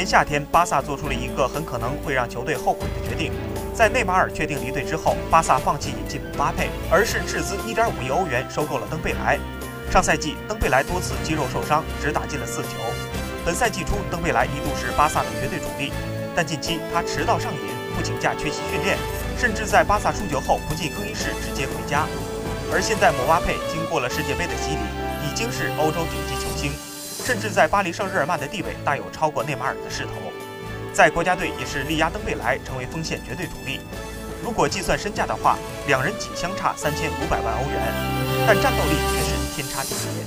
[0.00, 3.30] 年夏天，巴萨做出了一个很可能会让球队后悔的决定。
[3.74, 9.38] 在内马尔确定离队之后，巴萨放弃引进姆巴佩，而是斥资1.5亿欧元收购了登贝莱。
[9.92, 12.80] 上赛季，登贝莱多次肌肉受伤，只打进了四球。
[13.44, 15.92] 本赛季初，登贝莱一度是巴萨的绝对主力，
[16.34, 17.60] 但近期他迟到上瘾，
[17.94, 18.96] 不请假缺席训练，
[19.36, 22.06] 甚至在巴萨输球后不进更衣室直接回家。
[22.72, 26.72] 而现在，姆巴佩经过了世界杯的洗礼，已经是欧洲顶级球星，
[27.24, 30.10] 甚至在巴黎圣日耳曼的地位大有超过内马尔的势头。
[30.92, 33.80] 在国家队也是力压登贝莱成为锋线绝对主力。
[34.42, 35.56] 如果计算身价的话，
[35.86, 37.80] 两人仅相差三千五百万欧元，
[38.46, 40.24] 但战斗力却是天差地别。